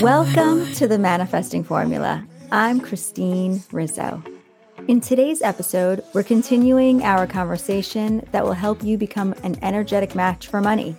Welcome 0.00 0.72
to 0.76 0.88
the 0.88 0.98
Manifesting 0.98 1.62
Formula. 1.62 2.26
I'm 2.50 2.80
Christine 2.80 3.62
Rizzo. 3.70 4.22
In 4.88 4.98
today's 5.02 5.42
episode, 5.42 6.02
we're 6.14 6.22
continuing 6.22 7.02
our 7.02 7.26
conversation 7.26 8.26
that 8.32 8.42
will 8.42 8.54
help 8.54 8.82
you 8.82 8.96
become 8.96 9.34
an 9.42 9.62
energetic 9.62 10.14
match 10.14 10.46
for 10.46 10.62
money. 10.62 10.96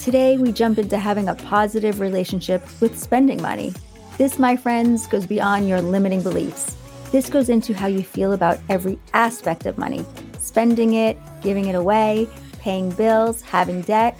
Today, 0.00 0.36
we 0.36 0.52
jump 0.52 0.78
into 0.78 0.98
having 0.98 1.30
a 1.30 1.34
positive 1.34 1.98
relationship 1.98 2.62
with 2.82 2.98
spending 2.98 3.40
money. 3.40 3.72
This, 4.18 4.38
my 4.38 4.54
friends, 4.54 5.06
goes 5.06 5.24
beyond 5.24 5.66
your 5.66 5.80
limiting 5.80 6.22
beliefs. 6.22 6.76
This 7.12 7.30
goes 7.30 7.48
into 7.48 7.72
how 7.72 7.86
you 7.86 8.02
feel 8.02 8.34
about 8.34 8.58
every 8.68 8.98
aspect 9.14 9.64
of 9.64 9.78
money 9.78 10.04
spending 10.38 10.92
it, 10.92 11.16
giving 11.40 11.68
it 11.68 11.74
away, 11.74 12.28
paying 12.58 12.90
bills, 12.90 13.40
having 13.40 13.80
debt, 13.82 14.16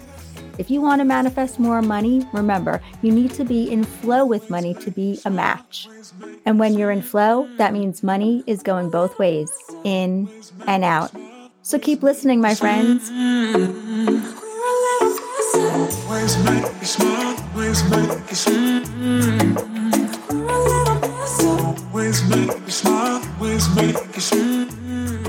if 0.57 0.71
you 0.71 0.81
want 0.81 0.99
to 1.01 1.05
manifest 1.05 1.59
more 1.59 1.81
money, 1.81 2.25
remember, 2.33 2.81
you 3.01 3.11
need 3.11 3.31
to 3.33 3.43
be 3.43 3.71
in 3.71 3.83
flow 3.83 4.25
with 4.25 4.49
money 4.49 4.73
to 4.75 4.91
be 4.91 5.19
a 5.25 5.29
match. 5.29 5.87
And 6.45 6.59
when 6.59 6.73
you're 6.73 6.91
in 6.91 7.01
flow, 7.01 7.47
that 7.57 7.73
means 7.73 8.01
money 8.03 8.43
is 8.47 8.63
going 8.63 8.89
both 8.89 9.19
ways, 9.19 9.51
in 9.83 10.29
and 10.65 10.83
out. 10.83 11.11
So 11.61 11.77
keep 11.77 12.01
listening, 12.01 12.41
my 12.41 12.55
friends. 12.55 13.09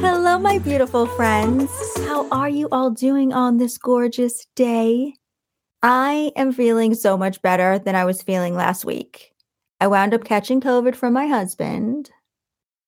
Hello, 0.01 0.38
my 0.38 0.59
beautiful 0.59 1.06
friends. 1.06 1.70
How 2.06 2.29
are 2.30 2.48
you 2.48 2.68
all 2.70 2.90
doing 2.90 3.32
on 3.32 3.59
this 3.59 3.76
gorgeous 3.79 4.46
day? 4.54 5.17
I 5.82 6.32
am 6.34 6.52
feeling 6.52 6.95
so 6.95 7.16
much 7.16 7.41
better 7.41 7.79
than 7.79 7.95
I 7.95 8.04
was 8.04 8.23
feeling 8.23 8.54
last 8.54 8.84
week. 8.84 9.32
I 9.80 9.87
wound 9.87 10.12
up 10.12 10.24
catching 10.24 10.60
COVID 10.60 10.96
from 10.96 11.12
my 11.12 11.26
husband. 11.26 12.10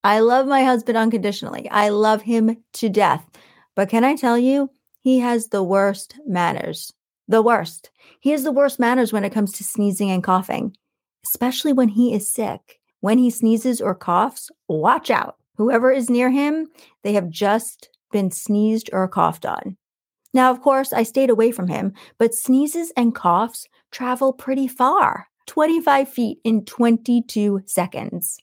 I 0.02 0.18
love 0.20 0.48
my 0.48 0.64
husband 0.64 0.98
unconditionally. 0.98 1.68
I 1.70 1.90
love 1.90 2.22
him 2.22 2.64
to 2.74 2.88
death. 2.88 3.24
But 3.76 3.90
can 3.90 4.02
I 4.02 4.16
tell 4.16 4.36
you, 4.36 4.70
he 4.98 5.20
has 5.20 5.48
the 5.48 5.62
worst 5.62 6.16
manners. 6.26 6.92
The 7.28 7.42
worst. 7.42 7.90
He 8.18 8.30
has 8.30 8.42
the 8.42 8.50
worst 8.50 8.80
manners 8.80 9.12
when 9.12 9.24
it 9.24 9.32
comes 9.32 9.52
to 9.52 9.64
sneezing 9.64 10.10
and 10.10 10.24
coughing, 10.24 10.76
especially 11.24 11.72
when 11.72 11.88
he 11.88 12.12
is 12.12 12.32
sick. 12.32 12.80
When 13.00 13.18
he 13.18 13.30
sneezes 13.30 13.80
or 13.80 13.94
coughs, 13.94 14.50
watch 14.68 15.10
out. 15.10 15.36
Whoever 15.56 15.92
is 15.92 16.10
near 16.10 16.30
him, 16.30 16.66
they 17.04 17.12
have 17.12 17.30
just 17.30 17.88
been 18.10 18.32
sneezed 18.32 18.90
or 18.92 19.06
coughed 19.06 19.46
on. 19.46 19.76
Now, 20.32 20.50
of 20.50 20.60
course, 20.60 20.92
I 20.92 21.02
stayed 21.02 21.30
away 21.30 21.50
from 21.50 21.68
him, 21.68 21.92
but 22.18 22.34
sneezes 22.34 22.92
and 22.96 23.14
coughs 23.14 23.66
travel 23.90 24.32
pretty 24.32 24.68
far 24.68 25.26
25 25.46 26.08
feet 26.08 26.38
in 26.44 26.64
22 26.64 27.62
seconds. 27.66 28.38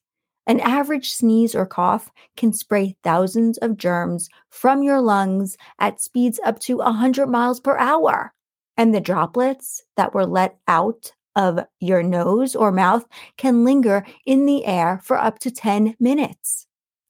An 0.45 0.59
average 0.61 1.11
sneeze 1.11 1.55
or 1.55 1.65
cough 1.65 2.09
can 2.37 2.53
spray 2.53 2.95
thousands 3.03 3.57
of 3.57 3.77
germs 3.77 4.29
from 4.49 4.81
your 4.81 5.01
lungs 5.01 5.57
at 5.79 6.01
speeds 6.01 6.39
up 6.43 6.59
to 6.59 6.77
100 6.77 7.27
miles 7.27 7.59
per 7.59 7.77
hour. 7.77 8.33
And 8.77 8.93
the 8.93 9.01
droplets 9.01 9.83
that 9.97 10.13
were 10.13 10.25
let 10.25 10.57
out 10.67 11.11
of 11.35 11.59
your 11.79 12.01
nose 12.01 12.55
or 12.55 12.71
mouth 12.71 13.05
can 13.37 13.63
linger 13.63 14.05
in 14.25 14.45
the 14.45 14.65
air 14.65 15.01
for 15.03 15.17
up 15.17 15.39
to 15.39 15.51
10 15.51 15.95
minutes. 15.99 16.65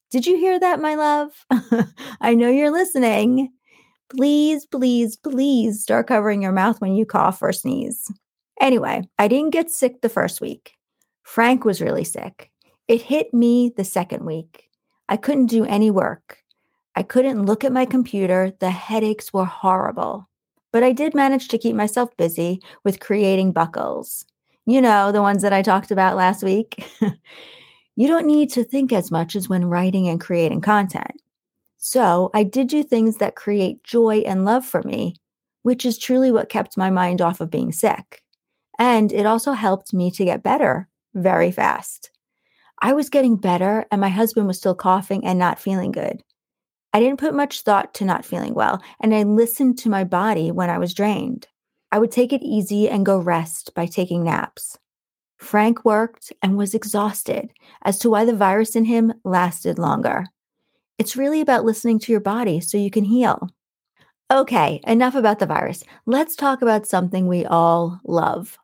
Did 0.09 0.25
you 0.25 0.38
hear 0.38 0.59
that, 0.59 0.80
my 0.80 0.95
love? 0.95 1.31
I 2.22 2.33
know 2.33 2.50
you're 2.50 2.72
listening. 2.72 3.52
Please, 4.09 4.66
please, 4.66 5.16
please 5.16 5.81
start 5.81 6.08
covering 6.08 6.41
your 6.41 6.52
mouth 6.52 6.80
when 6.80 6.95
you 6.95 7.05
cough 7.05 7.41
or 7.41 7.52
sneeze. 7.52 8.11
Anyway, 8.61 9.08
I 9.19 9.27
didn't 9.27 9.52
get 9.52 9.69
sick 9.69 10.02
the 10.02 10.09
first 10.09 10.41
week. 10.41 10.73
Frank 11.23 11.66
was 11.66 11.81
really 11.81 12.03
sick. 12.03 12.49
It 12.88 13.02
hit 13.02 13.33
me 13.33 13.71
the 13.76 13.83
second 13.83 14.26
week. 14.26 14.70
I 15.09 15.17
couldn't 15.17 15.48
do 15.48 15.65
any 15.65 15.92
work. 15.92 16.39
I 16.95 17.04
couldn't 17.04 17.45
look 17.45 17.64
at 17.64 17.73
my 17.73 17.86
computer. 17.86 18.54
The 18.59 18.71
headaches 18.71 19.33
were 19.33 19.45
horrible. 19.45 20.27
But 20.71 20.83
I 20.83 20.93
did 20.93 21.14
manage 21.14 21.49
to 21.49 21.58
keep 21.58 21.76
myself 21.76 22.15
busy 22.17 22.61
with 22.83 22.99
creating 22.99 23.52
buckles. 23.52 24.26
You 24.65 24.81
know, 24.81 25.11
the 25.11 25.21
ones 25.21 25.42
that 25.42 25.54
I 25.54 25.61
talked 25.61 25.92
about 25.92 26.15
last 26.15 26.43
week. 26.43 26.83
You 27.98 28.08
don't 28.08 28.27
need 28.27 28.52
to 28.52 28.64
think 28.64 28.93
as 28.93 29.10
much 29.10 29.36
as 29.36 29.49
when 29.49 29.65
writing 29.65 30.08
and 30.08 30.21
creating 30.21 30.61
content. 30.61 31.20
So 31.77 32.30
I 32.33 32.43
did 32.43 32.67
do 32.67 32.83
things 32.83 33.17
that 33.17 33.36
create 33.36 33.83
joy 33.83 34.17
and 34.26 34.45
love 34.45 34.65
for 34.65 34.82
me, 34.83 35.15
which 35.61 35.86
is 35.86 35.98
truly 35.98 36.32
what 36.32 36.49
kept 36.49 36.77
my 36.77 36.89
mind 36.89 37.21
off 37.21 37.39
of 37.39 37.52
being 37.52 37.71
sick. 37.71 38.21
And 38.80 39.11
it 39.11 39.26
also 39.26 39.54
helped 39.54 39.93
me 39.93 40.11
to 40.11 40.26
get 40.26 40.43
better 40.43 40.87
very 41.14 41.52
fast. 41.52 42.11
I 42.80 42.93
was 42.93 43.10
getting 43.10 43.37
better, 43.37 43.86
and 43.92 43.99
my 43.99 44.10
husband 44.10 44.45
was 44.45 44.58
still 44.58 44.76
coughing 44.76 45.26
and 45.26 45.39
not 45.39 45.60
feeling 45.60 45.92
good. 45.92 46.21
I 46.93 46.99
didn't 46.99 47.20
put 47.20 47.33
much 47.33 47.61
thought 47.61 47.93
to 47.95 48.05
not 48.05 48.26
feeling 48.26 48.54
well, 48.54 48.82
and 48.99 49.14
I 49.14 49.23
listened 49.23 49.77
to 49.80 49.89
my 49.89 50.04
body 50.04 50.52
when 50.52 50.70
I 50.70 50.77
was 50.77 50.93
drained. 50.93 51.48
I 51.92 51.99
would 51.99 52.11
take 52.11 52.33
it 52.33 52.43
easy 52.43 52.89
and 52.89 53.05
go 53.05 53.17
rest 53.17 53.73
by 53.73 53.86
taking 53.86 54.23
naps. 54.23 54.77
Frank 55.37 55.86
worked 55.86 56.33
and 56.42 56.58
was 56.58 56.73
exhausted 56.73 57.49
as 57.83 57.99
to 57.99 58.10
why 58.10 58.26
the 58.26 58.36
virus 58.36 58.76
in 58.76 58.86
him 58.86 59.14
lasted 59.23 59.80
longer. 59.80 60.26
It's 60.97 61.15
really 61.15 61.41
about 61.41 61.65
listening 61.65 61.99
to 61.99 62.11
your 62.11 62.21
body 62.21 62.59
so 62.59 62.77
you 62.77 62.89
can 62.89 63.03
heal. 63.03 63.49
Okay, 64.31 64.81
enough 64.85 65.15
about 65.15 65.39
the 65.39 65.45
virus. 65.45 65.83
Let's 66.05 66.35
talk 66.35 66.61
about 66.61 66.87
something 66.87 67.27
we 67.27 67.45
all 67.45 67.99
love. 68.03 68.58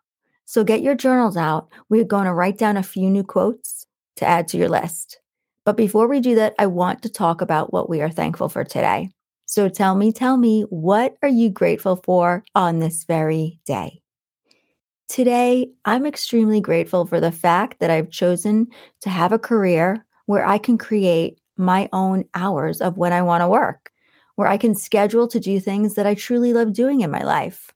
So 0.45 0.63
get 0.63 0.81
your 0.81 0.95
journals 0.95 1.37
out. 1.37 1.69
We're 1.89 2.03
going 2.03 2.25
to 2.25 2.33
write 2.33 2.57
down 2.57 2.75
a 2.75 2.83
few 2.83 3.09
new 3.09 3.23
quotes 3.23 3.85
to 4.17 4.25
add 4.25 4.47
to 4.49 4.57
your 4.57 4.67
list. 4.67 5.19
But 5.63 5.77
before 5.77 6.07
we 6.07 6.19
do 6.19 6.35
that, 6.35 6.55
I 6.59 6.65
want 6.65 7.01
to 7.03 7.09
talk 7.09 7.39
about 7.41 7.71
what 7.71 7.89
we 7.89 8.01
are 8.01 8.09
thankful 8.09 8.49
for 8.49 8.63
today. 8.63 9.11
So 9.45 9.69
tell 9.69 9.95
me, 9.95 10.11
tell 10.11 10.35
me, 10.35 10.63
what 10.69 11.15
are 11.21 11.29
you 11.29 11.49
grateful 11.49 11.97
for 11.97 12.43
on 12.55 12.79
this 12.79 13.03
very 13.03 13.59
day? 13.65 14.01
Today, 15.07 15.69
I'm 15.85 16.05
extremely 16.05 16.59
grateful 16.59 17.05
for 17.05 17.21
the 17.21 17.31
fact 17.31 17.79
that 17.79 17.91
I've 17.91 18.09
chosen 18.09 18.67
to 19.01 19.09
have 19.09 19.31
a 19.31 19.39
career 19.39 20.03
where 20.25 20.45
I 20.45 20.57
can 20.57 20.77
create 20.77 21.39
my 21.57 21.89
own 21.93 22.25
hours 22.33 22.81
of 22.81 22.97
when 22.97 23.13
I 23.13 23.21
want 23.21 23.41
to 23.41 23.47
work, 23.47 23.91
where 24.35 24.47
I 24.47 24.57
can 24.57 24.75
schedule 24.75 25.27
to 25.27 25.39
do 25.39 25.59
things 25.59 25.95
that 25.95 26.07
I 26.07 26.15
truly 26.15 26.53
love 26.53 26.73
doing 26.73 27.01
in 27.01 27.11
my 27.11 27.23
life. 27.23 27.71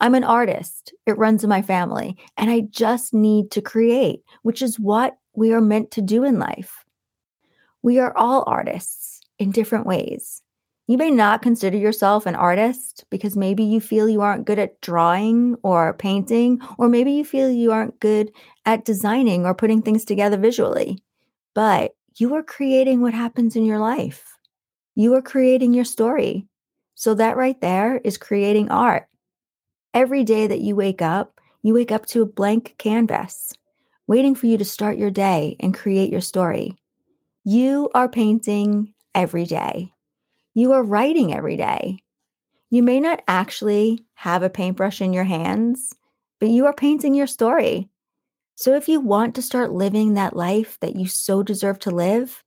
I'm 0.00 0.14
an 0.14 0.24
artist, 0.24 0.92
it 1.06 1.18
runs 1.18 1.44
in 1.44 1.50
my 1.50 1.62
family, 1.62 2.16
and 2.36 2.50
I 2.50 2.62
just 2.70 3.14
need 3.14 3.50
to 3.52 3.62
create, 3.62 4.22
which 4.42 4.62
is 4.62 4.80
what 4.80 5.16
we 5.34 5.52
are 5.52 5.60
meant 5.60 5.90
to 5.92 6.02
do 6.02 6.24
in 6.24 6.38
life. 6.38 6.84
We 7.82 7.98
are 7.98 8.16
all 8.16 8.44
artists 8.46 9.20
in 9.38 9.50
different 9.50 9.86
ways. 9.86 10.42
You 10.88 10.98
may 10.98 11.10
not 11.10 11.42
consider 11.42 11.76
yourself 11.76 12.26
an 12.26 12.34
artist 12.34 13.04
because 13.10 13.36
maybe 13.36 13.62
you 13.62 13.80
feel 13.80 14.08
you 14.08 14.20
aren't 14.20 14.46
good 14.46 14.58
at 14.58 14.80
drawing 14.80 15.56
or 15.62 15.94
painting, 15.94 16.60
or 16.78 16.88
maybe 16.88 17.12
you 17.12 17.24
feel 17.24 17.50
you 17.50 17.70
aren't 17.72 18.00
good 18.00 18.32
at 18.66 18.84
designing 18.84 19.46
or 19.46 19.54
putting 19.54 19.82
things 19.82 20.04
together 20.04 20.36
visually. 20.36 20.98
But 21.54 21.92
you 22.16 22.34
are 22.34 22.42
creating 22.42 23.00
what 23.00 23.14
happens 23.14 23.56
in 23.56 23.64
your 23.64 23.78
life. 23.78 24.24
You 24.94 25.14
are 25.14 25.22
creating 25.22 25.74
your 25.74 25.84
story. 25.84 26.46
So, 26.94 27.14
that 27.14 27.36
right 27.36 27.60
there 27.60 27.98
is 27.98 28.18
creating 28.18 28.70
art. 28.70 29.08
Every 29.94 30.24
day 30.24 30.46
that 30.46 30.60
you 30.60 30.76
wake 30.76 31.02
up, 31.02 31.40
you 31.62 31.74
wake 31.74 31.92
up 31.92 32.06
to 32.06 32.22
a 32.22 32.26
blank 32.26 32.74
canvas, 32.78 33.52
waiting 34.06 34.34
for 34.34 34.46
you 34.46 34.58
to 34.58 34.64
start 34.64 34.98
your 34.98 35.10
day 35.10 35.56
and 35.60 35.74
create 35.74 36.10
your 36.10 36.20
story. 36.20 36.76
You 37.44 37.90
are 37.94 38.08
painting 38.08 38.94
every 39.14 39.44
day. 39.46 39.92
You 40.54 40.72
are 40.72 40.82
writing 40.82 41.34
every 41.34 41.56
day. 41.56 41.98
You 42.70 42.82
may 42.82 43.00
not 43.00 43.22
actually 43.28 44.04
have 44.14 44.42
a 44.42 44.50
paintbrush 44.50 45.00
in 45.00 45.12
your 45.12 45.24
hands, 45.24 45.94
but 46.40 46.48
you 46.48 46.66
are 46.66 46.74
painting 46.74 47.14
your 47.14 47.26
story. 47.26 47.88
So 48.62 48.76
if 48.76 48.88
you 48.88 49.00
want 49.00 49.34
to 49.34 49.42
start 49.42 49.72
living 49.72 50.14
that 50.14 50.36
life 50.36 50.78
that 50.82 50.94
you 50.94 51.08
so 51.08 51.42
deserve 51.42 51.80
to 51.80 51.90
live, 51.90 52.44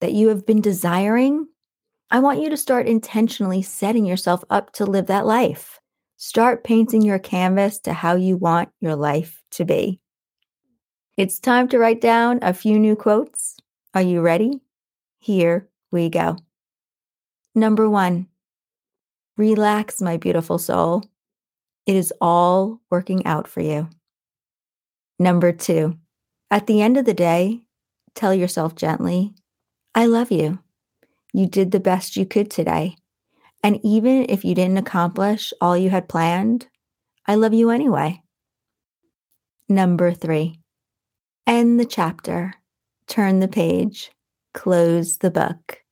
that 0.00 0.12
you 0.12 0.28
have 0.28 0.46
been 0.46 0.60
desiring, 0.60 1.48
I 2.08 2.20
want 2.20 2.40
you 2.40 2.48
to 2.50 2.56
start 2.56 2.86
intentionally 2.86 3.62
setting 3.62 4.06
yourself 4.06 4.44
up 4.48 4.72
to 4.74 4.86
live 4.86 5.06
that 5.06 5.26
life. 5.26 5.80
Start 6.18 6.62
painting 6.62 7.02
your 7.02 7.18
canvas 7.18 7.80
to 7.80 7.92
how 7.92 8.14
you 8.14 8.36
want 8.36 8.68
your 8.80 8.94
life 8.94 9.42
to 9.50 9.64
be. 9.64 9.98
It's 11.16 11.40
time 11.40 11.66
to 11.70 11.80
write 11.80 12.00
down 12.00 12.38
a 12.42 12.54
few 12.54 12.78
new 12.78 12.94
quotes. 12.94 13.56
Are 13.92 14.02
you 14.02 14.20
ready? 14.20 14.60
Here 15.18 15.68
we 15.90 16.10
go. 16.10 16.36
Number 17.56 17.90
one, 17.90 18.28
relax, 19.36 20.00
my 20.00 20.16
beautiful 20.16 20.58
soul. 20.58 21.02
It 21.86 21.96
is 21.96 22.14
all 22.20 22.80
working 22.88 23.26
out 23.26 23.48
for 23.48 23.62
you. 23.62 23.88
Number 25.18 25.52
two, 25.52 25.98
at 26.50 26.66
the 26.66 26.82
end 26.82 26.96
of 26.96 27.04
the 27.04 27.14
day, 27.14 27.62
tell 28.14 28.34
yourself 28.34 28.74
gently, 28.74 29.34
I 29.94 30.06
love 30.06 30.30
you. 30.30 30.58
You 31.32 31.46
did 31.46 31.70
the 31.70 31.80
best 31.80 32.16
you 32.16 32.26
could 32.26 32.50
today. 32.50 32.96
And 33.62 33.80
even 33.82 34.26
if 34.28 34.44
you 34.44 34.54
didn't 34.54 34.76
accomplish 34.76 35.52
all 35.60 35.76
you 35.76 35.90
had 35.90 36.08
planned, 36.08 36.68
I 37.26 37.34
love 37.34 37.54
you 37.54 37.70
anyway. 37.70 38.22
Number 39.68 40.12
three, 40.12 40.60
end 41.46 41.80
the 41.80 41.86
chapter, 41.86 42.54
turn 43.08 43.40
the 43.40 43.48
page, 43.48 44.12
close 44.54 45.18
the 45.18 45.30
book, 45.30 45.82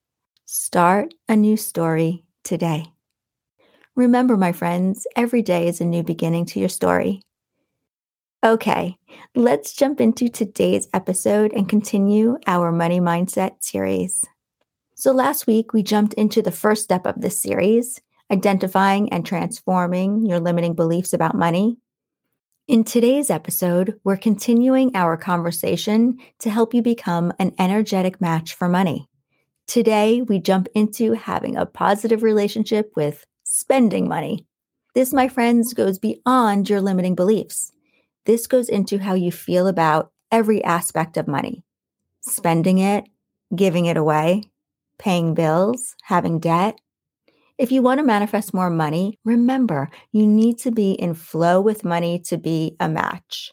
start 0.45 1.15
a 1.29 1.35
new 1.35 1.57
story 1.57 2.25
today. 2.45 2.87
Remember, 3.97 4.37
my 4.37 4.53
friends, 4.53 5.07
every 5.17 5.43
day 5.43 5.67
is 5.67 5.81
a 5.81 5.85
new 5.85 6.03
beginning 6.03 6.47
to 6.47 6.61
your 6.61 6.69
story. 6.69 7.23
Okay, 8.45 8.99
let's 9.35 9.73
jump 9.73 10.03
into 10.03 10.29
today's 10.29 10.87
episode 10.93 11.51
and 11.55 11.67
continue 11.67 12.37
our 12.47 12.71
money 12.71 13.01
mindset 13.01 13.65
series. 13.65 14.23
So, 14.95 15.13
last 15.13 15.47
week 15.47 15.73
we 15.73 15.83
jumped 15.83 16.13
into 16.13 16.43
the 16.43 16.53
first 16.53 16.85
step 16.85 17.07
of 17.07 17.23
this 17.23 17.39
series 17.39 18.03
identifying 18.31 19.11
and 19.15 19.25
transforming 19.25 20.27
your 20.27 20.41
limiting 20.41 20.75
beliefs 20.75 21.15
about 21.15 21.35
money. 21.35 21.79
In 22.69 22.85
today's 22.85 23.31
episode, 23.31 23.99
we're 24.05 24.19
continuing 24.19 24.95
our 24.95 25.17
conversation 25.17 26.19
to 26.41 26.51
help 26.51 26.75
you 26.75 26.83
become 26.83 27.33
an 27.39 27.55
energetic 27.59 28.21
match 28.21 28.53
for 28.53 28.69
money. 28.69 29.09
Today, 29.67 30.21
we 30.21 30.39
jump 30.39 30.69
into 30.75 31.15
having 31.15 31.57
a 31.57 31.65
positive 31.65 32.23
relationship 32.23 32.93
with 32.95 33.25
spending 33.45 34.07
money. 34.07 34.47
This, 34.95 35.15
my 35.15 35.29
friends, 35.29 35.73
goes 35.73 35.99
beyond 35.99 36.69
your 36.69 36.83
limiting 36.83 37.15
beliefs. 37.15 37.71
This 38.27 38.47
goes 38.47 38.69
into 38.69 38.99
how 38.99 39.15
you 39.15 39.31
feel 39.31 39.67
about 39.67 40.13
every 40.31 40.63
aspect 40.65 41.17
of 41.17 41.29
money 41.29 41.63
spending 42.27 42.79
it, 42.79 43.05
giving 43.55 43.85
it 43.85 43.99
away, 43.99 44.43
paying 44.99 45.35
bills, 45.35 45.95
having 46.03 46.39
debt, 46.39 46.79
if 47.57 47.71
you 47.71 47.83
want 47.83 47.99
to 47.99 48.05
manifest 48.05 48.53
more 48.53 48.71
money, 48.71 49.21
remember 49.25 49.89
you 50.11 50.27
need 50.27 50.59
to 50.59 50.73
be 50.73 50.93
in 50.93 51.15
flow 51.15 51.61
with 51.61 51.85
money 51.85 52.19
to 52.27 52.37
be 52.37 52.75
a 52.81 52.89
match. 52.89 53.53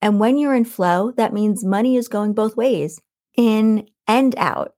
And 0.00 0.20
when 0.20 0.38
you're 0.38 0.54
in 0.54 0.64
flow, 0.64 1.10
that 1.16 1.32
means 1.32 1.64
money 1.64 1.96
is 1.96 2.06
going 2.06 2.32
both 2.32 2.56
ways, 2.56 3.00
in 3.36 3.88
and 4.06 4.36
out. 4.38 4.74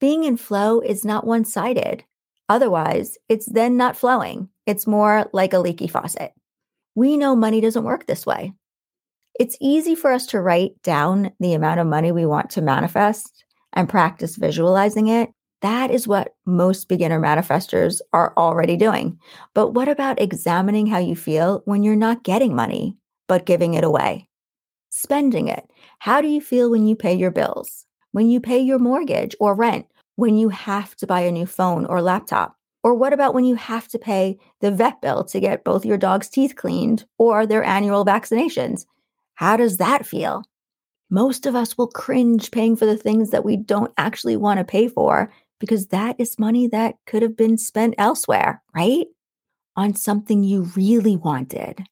Being 0.00 0.22
in 0.22 0.36
flow 0.36 0.80
is 0.80 1.04
not 1.04 1.26
one 1.26 1.44
sided. 1.44 2.04
Otherwise, 2.48 3.18
it's 3.28 3.46
then 3.46 3.76
not 3.76 3.96
flowing. 3.96 4.48
It's 4.66 4.86
more 4.86 5.28
like 5.32 5.52
a 5.52 5.58
leaky 5.58 5.88
faucet. 5.88 6.32
We 6.94 7.16
know 7.16 7.34
money 7.34 7.60
doesn't 7.60 7.84
work 7.84 8.06
this 8.06 8.24
way. 8.24 8.52
It's 9.40 9.56
easy 9.60 9.94
for 9.94 10.12
us 10.12 10.26
to 10.26 10.40
write 10.40 10.80
down 10.82 11.32
the 11.40 11.54
amount 11.54 11.80
of 11.80 11.86
money 11.86 12.12
we 12.12 12.26
want 12.26 12.50
to 12.50 12.62
manifest 12.62 13.44
and 13.72 13.88
practice 13.88 14.36
visualizing 14.36 15.08
it. 15.08 15.30
That 15.62 15.90
is 15.90 16.08
what 16.08 16.34
most 16.44 16.88
beginner 16.88 17.20
manifestors 17.20 18.00
are 18.12 18.34
already 18.36 18.76
doing. 18.76 19.18
But 19.54 19.70
what 19.70 19.88
about 19.88 20.20
examining 20.20 20.86
how 20.86 20.98
you 20.98 21.16
feel 21.16 21.62
when 21.64 21.82
you're 21.82 21.96
not 21.96 22.24
getting 22.24 22.54
money, 22.54 22.96
but 23.28 23.46
giving 23.46 23.74
it 23.74 23.84
away? 23.84 24.28
Spending 24.90 25.48
it. 25.48 25.64
How 26.00 26.20
do 26.20 26.28
you 26.28 26.40
feel 26.40 26.70
when 26.70 26.86
you 26.86 26.94
pay 26.94 27.14
your 27.14 27.30
bills? 27.30 27.86
When 28.10 28.28
you 28.28 28.40
pay 28.40 28.58
your 28.58 28.78
mortgage 28.78 29.34
or 29.40 29.54
rent? 29.54 29.86
When 30.16 30.36
you 30.36 30.50
have 30.50 30.94
to 30.96 31.06
buy 31.06 31.20
a 31.20 31.32
new 31.32 31.46
phone 31.46 31.86
or 31.86 32.02
laptop? 32.02 32.56
Or 32.82 32.94
what 32.94 33.12
about 33.12 33.32
when 33.32 33.44
you 33.44 33.54
have 33.54 33.88
to 33.88 33.98
pay 33.98 34.38
the 34.60 34.72
vet 34.72 35.00
bill 35.00 35.24
to 35.24 35.40
get 35.40 35.64
both 35.64 35.86
your 35.86 35.96
dog's 35.96 36.28
teeth 36.28 36.56
cleaned 36.56 37.04
or 37.16 37.46
their 37.46 37.62
annual 37.62 38.04
vaccinations? 38.04 38.84
How 39.34 39.56
does 39.56 39.78
that 39.78 40.06
feel? 40.06 40.44
Most 41.10 41.44
of 41.46 41.54
us 41.54 41.76
will 41.76 41.88
cringe 41.88 42.50
paying 42.50 42.76
for 42.76 42.86
the 42.86 42.96
things 42.96 43.30
that 43.30 43.44
we 43.44 43.56
don't 43.56 43.92
actually 43.98 44.36
want 44.36 44.58
to 44.58 44.64
pay 44.64 44.88
for 44.88 45.32
because 45.60 45.88
that 45.88 46.16
is 46.18 46.38
money 46.38 46.66
that 46.68 46.94
could 47.06 47.22
have 47.22 47.36
been 47.36 47.58
spent 47.58 47.94
elsewhere, 47.98 48.62
right? 48.74 49.06
On 49.76 49.94
something 49.94 50.42
you 50.42 50.62
really 50.74 51.16
wanted. 51.16 51.84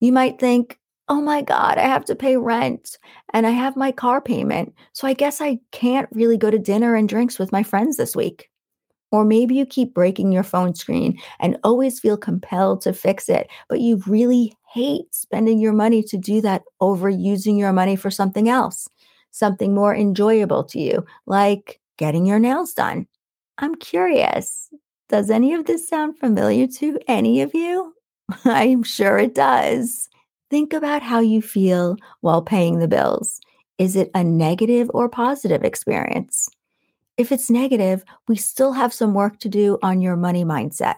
You 0.00 0.12
might 0.12 0.38
think, 0.38 0.78
oh 1.08 1.20
my 1.20 1.42
God, 1.42 1.78
I 1.78 1.82
have 1.82 2.04
to 2.06 2.14
pay 2.14 2.36
rent 2.36 2.98
and 3.32 3.46
I 3.46 3.50
have 3.50 3.76
my 3.76 3.90
car 3.90 4.20
payment. 4.20 4.74
So 4.92 5.08
I 5.08 5.14
guess 5.14 5.40
I 5.40 5.58
can't 5.72 6.08
really 6.12 6.36
go 6.36 6.50
to 6.50 6.58
dinner 6.58 6.94
and 6.94 7.08
drinks 7.08 7.38
with 7.38 7.52
my 7.52 7.62
friends 7.62 7.96
this 7.96 8.14
week. 8.14 8.48
Or 9.10 9.24
maybe 9.24 9.54
you 9.54 9.64
keep 9.64 9.94
breaking 9.94 10.32
your 10.32 10.42
phone 10.42 10.74
screen 10.74 11.18
and 11.40 11.58
always 11.64 11.98
feel 11.98 12.18
compelled 12.18 12.82
to 12.82 12.92
fix 12.92 13.28
it, 13.28 13.48
but 13.68 13.80
you 13.80 14.02
really 14.06 14.52
hate 14.72 15.14
spending 15.14 15.58
your 15.58 15.72
money 15.72 16.02
to 16.02 16.16
do 16.16 16.40
that 16.42 16.62
over 16.80 17.08
using 17.08 17.56
your 17.56 17.72
money 17.72 17.96
for 17.96 18.10
something 18.10 18.48
else, 18.48 18.88
something 19.30 19.74
more 19.74 19.94
enjoyable 19.94 20.64
to 20.64 20.78
you, 20.78 21.04
like 21.26 21.80
getting 21.96 22.26
your 22.26 22.38
nails 22.38 22.74
done. 22.74 23.06
I'm 23.58 23.74
curious, 23.74 24.68
does 25.08 25.30
any 25.30 25.54
of 25.54 25.66
this 25.66 25.88
sound 25.88 26.18
familiar 26.18 26.66
to 26.78 26.98
any 27.08 27.40
of 27.40 27.54
you? 27.54 27.94
I'm 28.44 28.82
sure 28.82 29.18
it 29.18 29.34
does. 29.34 30.08
Think 30.50 30.72
about 30.72 31.02
how 31.02 31.20
you 31.20 31.42
feel 31.42 31.96
while 32.20 32.42
paying 32.42 32.78
the 32.78 32.88
bills. 32.88 33.40
Is 33.78 33.96
it 33.96 34.10
a 34.14 34.24
negative 34.24 34.90
or 34.92 35.08
positive 35.08 35.62
experience? 35.62 36.48
If 37.16 37.32
it's 37.32 37.50
negative, 37.50 38.04
we 38.28 38.36
still 38.36 38.72
have 38.72 38.92
some 38.92 39.14
work 39.14 39.40
to 39.40 39.48
do 39.48 39.78
on 39.82 40.00
your 40.00 40.16
money 40.16 40.44
mindset. 40.44 40.96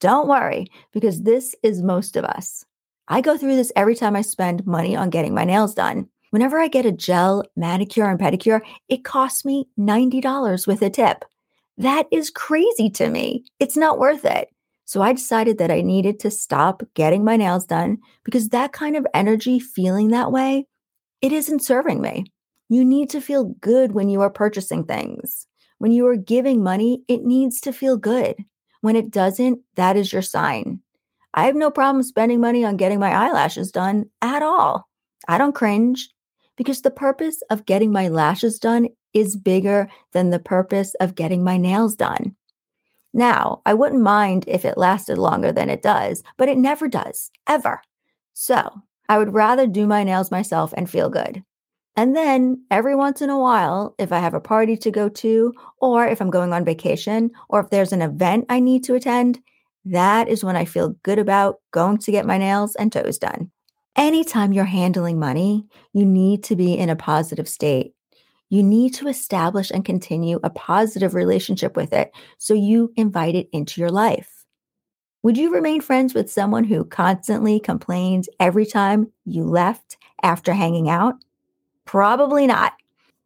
Don't 0.00 0.28
worry, 0.28 0.66
because 0.92 1.22
this 1.22 1.54
is 1.62 1.82
most 1.82 2.16
of 2.16 2.24
us. 2.24 2.64
I 3.10 3.20
go 3.20 3.36
through 3.36 3.56
this 3.56 3.72
every 3.74 3.96
time 3.96 4.14
I 4.14 4.22
spend 4.22 4.64
money 4.68 4.94
on 4.94 5.10
getting 5.10 5.34
my 5.34 5.42
nails 5.42 5.74
done. 5.74 6.08
Whenever 6.30 6.60
I 6.60 6.68
get 6.68 6.86
a 6.86 6.92
gel, 6.92 7.42
manicure, 7.56 8.08
and 8.08 8.20
pedicure, 8.20 8.60
it 8.88 9.02
costs 9.02 9.44
me 9.44 9.68
$90 9.76 10.68
with 10.68 10.80
a 10.80 10.90
tip. 10.90 11.24
That 11.76 12.06
is 12.12 12.30
crazy 12.30 12.88
to 12.90 13.10
me. 13.10 13.46
It's 13.58 13.76
not 13.76 13.98
worth 13.98 14.24
it. 14.24 14.48
So 14.84 15.02
I 15.02 15.12
decided 15.12 15.58
that 15.58 15.72
I 15.72 15.80
needed 15.80 16.20
to 16.20 16.30
stop 16.30 16.84
getting 16.94 17.24
my 17.24 17.36
nails 17.36 17.66
done 17.66 17.98
because 18.22 18.50
that 18.50 18.72
kind 18.72 18.96
of 18.96 19.06
energy, 19.12 19.58
feeling 19.58 20.08
that 20.08 20.30
way, 20.30 20.66
it 21.20 21.32
isn't 21.32 21.64
serving 21.64 22.00
me. 22.00 22.26
You 22.68 22.84
need 22.84 23.10
to 23.10 23.20
feel 23.20 23.56
good 23.60 23.90
when 23.90 24.08
you 24.08 24.20
are 24.20 24.30
purchasing 24.30 24.84
things. 24.84 25.48
When 25.78 25.90
you 25.90 26.06
are 26.06 26.16
giving 26.16 26.62
money, 26.62 27.02
it 27.08 27.24
needs 27.24 27.60
to 27.62 27.72
feel 27.72 27.96
good. 27.96 28.36
When 28.82 28.94
it 28.94 29.10
doesn't, 29.10 29.58
that 29.74 29.96
is 29.96 30.12
your 30.12 30.22
sign. 30.22 30.80
I 31.34 31.46
have 31.46 31.56
no 31.56 31.70
problem 31.70 32.02
spending 32.02 32.40
money 32.40 32.64
on 32.64 32.76
getting 32.76 32.98
my 32.98 33.12
eyelashes 33.12 33.70
done 33.70 34.06
at 34.20 34.42
all. 34.42 34.88
I 35.28 35.38
don't 35.38 35.54
cringe 35.54 36.10
because 36.56 36.82
the 36.82 36.90
purpose 36.90 37.42
of 37.50 37.66
getting 37.66 37.92
my 37.92 38.08
lashes 38.08 38.58
done 38.58 38.88
is 39.14 39.36
bigger 39.36 39.88
than 40.12 40.30
the 40.30 40.38
purpose 40.38 40.94
of 41.00 41.14
getting 41.14 41.42
my 41.44 41.56
nails 41.56 41.96
done. 41.96 42.36
Now, 43.12 43.62
I 43.66 43.74
wouldn't 43.74 44.02
mind 44.02 44.44
if 44.46 44.64
it 44.64 44.78
lasted 44.78 45.18
longer 45.18 45.52
than 45.52 45.68
it 45.68 45.82
does, 45.82 46.22
but 46.36 46.48
it 46.48 46.58
never 46.58 46.88
does, 46.88 47.30
ever. 47.48 47.82
So, 48.34 48.82
I 49.08 49.18
would 49.18 49.34
rather 49.34 49.66
do 49.66 49.86
my 49.86 50.04
nails 50.04 50.30
myself 50.30 50.72
and 50.76 50.88
feel 50.88 51.10
good. 51.10 51.42
And 51.96 52.14
then 52.14 52.64
every 52.70 52.94
once 52.94 53.20
in 53.20 53.30
a 53.30 53.38
while, 53.38 53.94
if 53.98 54.12
I 54.12 54.20
have 54.20 54.34
a 54.34 54.40
party 54.40 54.76
to 54.76 54.90
go 54.92 55.08
to, 55.08 55.52
or 55.80 56.06
if 56.06 56.22
I'm 56.22 56.30
going 56.30 56.52
on 56.52 56.64
vacation, 56.64 57.32
or 57.48 57.60
if 57.60 57.70
there's 57.70 57.92
an 57.92 58.02
event 58.02 58.46
I 58.48 58.60
need 58.60 58.84
to 58.84 58.94
attend, 58.94 59.40
that 59.84 60.28
is 60.28 60.44
when 60.44 60.56
I 60.56 60.64
feel 60.64 60.96
good 61.02 61.18
about 61.18 61.60
going 61.70 61.98
to 61.98 62.12
get 62.12 62.26
my 62.26 62.38
nails 62.38 62.74
and 62.74 62.92
toes 62.92 63.18
done. 63.18 63.50
Anytime 63.96 64.52
you're 64.52 64.64
handling 64.64 65.18
money, 65.18 65.66
you 65.92 66.04
need 66.04 66.44
to 66.44 66.56
be 66.56 66.74
in 66.74 66.90
a 66.90 66.96
positive 66.96 67.48
state. 67.48 67.94
You 68.48 68.62
need 68.62 68.94
to 68.94 69.08
establish 69.08 69.70
and 69.70 69.84
continue 69.84 70.40
a 70.42 70.50
positive 70.50 71.14
relationship 71.14 71.76
with 71.76 71.92
it 71.92 72.10
so 72.38 72.52
you 72.52 72.92
invite 72.96 73.34
it 73.34 73.48
into 73.52 73.80
your 73.80 73.90
life. 73.90 74.44
Would 75.22 75.36
you 75.36 75.52
remain 75.52 75.80
friends 75.80 76.14
with 76.14 76.30
someone 76.30 76.64
who 76.64 76.84
constantly 76.84 77.60
complains 77.60 78.28
every 78.38 78.66
time 78.66 79.12
you 79.24 79.44
left 79.44 79.98
after 80.22 80.54
hanging 80.54 80.88
out? 80.88 81.16
Probably 81.84 82.46
not. 82.46 82.72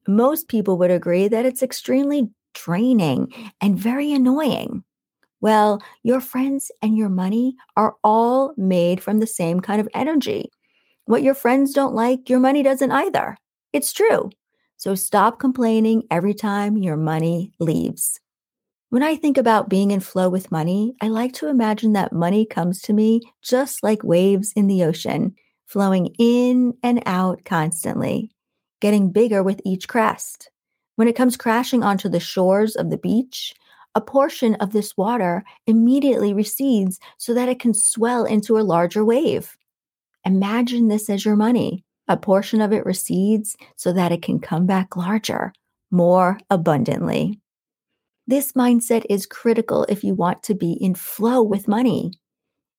Most 0.07 0.49
people 0.49 0.77
would 0.79 0.91
agree 0.91 1.29
that 1.29 1.47
it's 1.47 1.63
extremely 1.63 2.31
draining 2.53 3.33
and 3.61 3.79
very 3.79 4.13
annoying. 4.13 4.83
Well, 5.45 5.83
your 6.03 6.23
friends 6.23 6.71
and 6.81 6.97
your 6.97 7.11
money 7.11 7.55
are 7.77 7.97
all 8.03 8.55
made 8.57 9.03
from 9.03 9.19
the 9.19 9.27
same 9.27 9.61
kind 9.61 9.79
of 9.79 9.91
energy. 9.93 10.51
What 11.05 11.23
your 11.23 11.35
friends 11.35 11.75
don't 11.75 11.95
like, 11.95 12.31
your 12.31 12.41
money 12.41 12.63
doesn't 12.63 12.91
either. 12.91 13.37
It's 13.75 13.93
true. 13.93 14.31
So 14.79 14.95
stop 14.95 15.39
complaining 15.39 16.05
every 16.11 16.33
time 16.33 16.79
your 16.79 16.97
money 16.97 17.53
leaves. 17.61 18.19
When 18.89 19.03
I 19.03 19.17
think 19.17 19.37
about 19.37 19.69
being 19.69 19.91
in 19.91 20.01
flow 20.01 20.31
with 20.31 20.51
money, 20.51 20.95
I 21.03 21.09
like 21.09 21.35
to 21.35 21.49
imagine 21.49 21.93
that 21.93 22.11
money 22.11 22.47
comes 22.47 22.81
to 22.81 22.95
me 22.95 23.21
just 23.43 23.83
like 23.83 24.03
waves 24.03 24.51
in 24.57 24.67
the 24.67 24.83
ocean, 24.85 25.35
flowing 25.67 26.07
in 26.19 26.73
and 26.83 27.03
out 27.05 27.45
constantly, 27.45 28.31
getting 28.81 29.13
bigger 29.13 29.43
with 29.43 29.61
each 29.63 29.89
crest. 29.89 30.51
When 30.97 31.07
it 31.07 31.17
comes 31.17 31.37
crashing 31.37 31.83
onto 31.83 32.09
the 32.09 32.19
shores 32.19 32.77
of 32.77 32.89
the 32.89 32.97
beach, 32.97 33.55
a 33.95 34.01
portion 34.01 34.55
of 34.57 34.73
this 34.73 34.97
water 34.97 35.45
immediately 35.67 36.33
recedes 36.35 36.99
so 37.19 37.35
that 37.35 37.49
it 37.49 37.61
can 37.61 37.75
swell 37.75 38.25
into 38.25 38.59
a 38.59 38.63
larger 38.63 39.05
wave. 39.05 39.57
Imagine 40.25 40.89
this 40.89 41.09
as 41.09 41.25
your 41.25 41.37
money. 41.37 41.85
A 42.09 42.17
portion 42.17 42.61
of 42.61 42.73
it 42.73 42.85
recedes 42.85 43.57
so 43.77 43.93
that 43.93 44.13
it 44.13 44.23
can 44.23 44.39
come 44.39 44.67
back 44.67 44.97
larger, 44.97 45.53
more 45.91 46.39
abundantly. 46.51 47.41
This 48.27 48.53
mindset 48.53 49.05
is 49.09 49.27
critical 49.27 49.85
if 49.89 50.03
you 50.03 50.15
want 50.15 50.43
to 50.45 50.55
be 50.55 50.73
in 50.73 50.95
flow 50.95 51.43
with 51.43 51.69
money. 51.69 52.13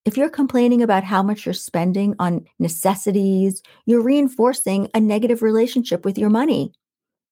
If 0.04 0.18
you're 0.18 0.30
complaining 0.30 0.84
about 0.84 1.04
how 1.04 1.24
much 1.24 1.46
you're 1.46 1.54
spending 1.54 2.14
on 2.20 2.46
necessities, 2.60 3.64
you're 3.86 4.04
reinforcing 4.04 4.90
a 4.94 5.00
negative 5.00 5.42
relationship 5.42 6.06
with 6.06 6.18
your 6.18 6.30
money. 6.30 6.72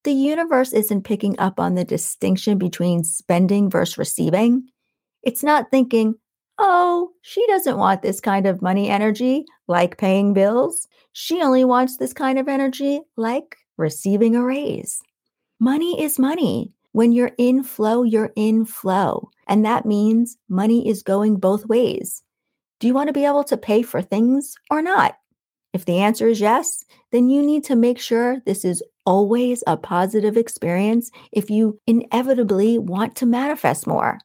The 0.03 0.11
universe 0.11 0.73
isn't 0.73 1.03
picking 1.03 1.39
up 1.39 1.59
on 1.59 1.75
the 1.75 1.85
distinction 1.85 2.57
between 2.57 3.03
spending 3.03 3.69
versus 3.69 3.97
receiving. 3.97 4.67
It's 5.23 5.43
not 5.43 5.71
thinking, 5.71 6.15
oh, 6.59 7.11
she 7.21 7.45
doesn't 7.47 7.77
want 7.77 8.01
this 8.01 8.19
kind 8.19 8.45
of 8.45 8.61
money 8.61 8.89
energy, 8.89 9.45
like 9.67 9.97
paying 9.97 10.33
bills. 10.33 10.87
She 11.13 11.41
only 11.41 11.63
wants 11.63 11.97
this 11.97 12.13
kind 12.13 12.37
of 12.37 12.49
energy, 12.49 13.01
like 13.15 13.55
receiving 13.77 14.35
a 14.35 14.43
raise. 14.43 15.01
Money 15.59 16.01
is 16.01 16.19
money. 16.19 16.73
When 16.91 17.11
you're 17.11 17.31
in 17.37 17.63
flow, 17.63 18.03
you're 18.03 18.33
in 18.35 18.65
flow. 18.65 19.29
And 19.47 19.65
that 19.65 19.85
means 19.85 20.37
money 20.49 20.87
is 20.87 21.01
going 21.01 21.37
both 21.37 21.65
ways. 21.65 22.21
Do 22.79 22.87
you 22.87 22.93
want 22.93 23.07
to 23.07 23.13
be 23.13 23.25
able 23.25 23.45
to 23.45 23.57
pay 23.57 23.81
for 23.81 24.01
things 24.01 24.53
or 24.69 24.81
not? 24.81 25.15
If 25.71 25.85
the 25.85 25.99
answer 25.99 26.27
is 26.27 26.39
yes, 26.39 26.83
then 27.11 27.29
you 27.29 27.41
need 27.41 27.63
to 27.65 27.75
make 27.75 27.99
sure 27.99 28.41
this 28.45 28.63
is 28.63 28.83
always 29.05 29.63
a 29.67 29.77
positive 29.77 30.37
experience 30.37 31.11
if 31.31 31.49
you 31.49 31.79
inevitably 31.87 32.77
want 32.77 33.15
to 33.17 33.25
manifest 33.25 33.87
more. 33.87 34.19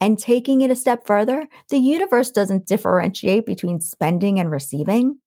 And 0.00 0.18
taking 0.18 0.62
it 0.62 0.70
a 0.70 0.76
step 0.76 1.06
further, 1.06 1.46
the 1.68 1.78
universe 1.78 2.30
doesn't 2.30 2.66
differentiate 2.66 3.44
between 3.44 3.80
spending 3.80 4.40
and 4.40 4.50
receiving. 4.50 5.18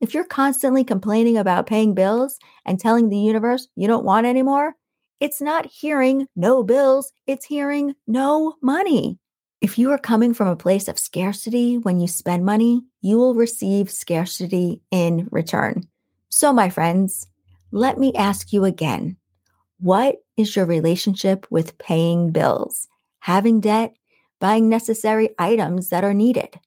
If 0.00 0.14
you're 0.14 0.24
constantly 0.24 0.84
complaining 0.84 1.38
about 1.38 1.66
paying 1.66 1.94
bills 1.94 2.38
and 2.64 2.78
telling 2.78 3.08
the 3.08 3.18
universe 3.18 3.68
you 3.76 3.86
don't 3.86 4.04
want 4.04 4.26
any 4.26 4.42
more, 4.42 4.74
it's 5.20 5.40
not 5.40 5.66
hearing 5.66 6.26
no 6.36 6.62
bills, 6.62 7.12
it's 7.26 7.46
hearing 7.46 7.94
no 8.06 8.56
money. 8.60 9.18
If 9.62 9.78
you 9.78 9.90
are 9.92 9.98
coming 9.98 10.34
from 10.34 10.48
a 10.48 10.56
place 10.56 10.88
of 10.88 10.98
scarcity 10.98 11.78
when 11.78 11.98
you 11.98 12.08
spend 12.08 12.44
money, 12.44 12.82
you 13.00 13.16
will 13.16 13.34
receive 13.34 13.90
scarcity 13.90 14.82
in 14.90 15.28
return. 15.30 15.84
So, 16.28 16.52
my 16.52 16.68
friends, 16.68 17.26
let 17.76 17.98
me 17.98 18.12
ask 18.14 18.52
you 18.52 18.64
again 18.64 19.16
what 19.78 20.16
is 20.36 20.56
your 20.56 20.64
relationship 20.64 21.46
with 21.50 21.76
paying 21.78 22.30
bills, 22.30 22.88
having 23.20 23.60
debt, 23.60 23.94
buying 24.40 24.68
necessary 24.68 25.30
items 25.38 25.90
that 25.90 26.02
are 26.02 26.14
needed? 26.14 26.58